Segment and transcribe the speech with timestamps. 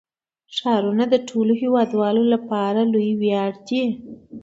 [0.57, 3.83] ښارونه د ټولو هیوادوالو لپاره لوی ویاړ دی.